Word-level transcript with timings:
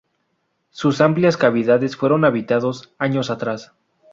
Sus 0.71 0.99
amplias 0.99 1.37
cavidades 1.37 1.95
fueron 1.95 2.25
habitados 2.25 2.91
años 2.97 3.29
atrás. 3.29 3.73